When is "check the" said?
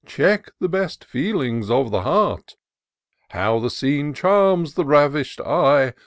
0.07-0.67